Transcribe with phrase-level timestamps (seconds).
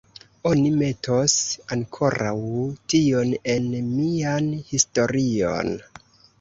[0.51, 1.35] Oni metos
[1.75, 2.33] ankoraŭ
[2.95, 5.75] tion en mian historion.